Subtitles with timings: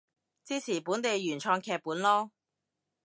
[0.43, 2.31] 支持本地原創劇本囉